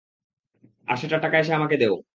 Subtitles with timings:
[0.87, 1.95] আর সেটার টাকা এসে আমাকে দেও।